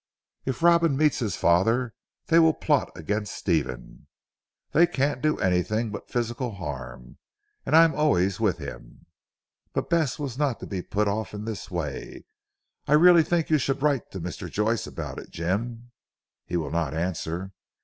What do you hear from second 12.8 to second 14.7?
"I really think you should write to Mr.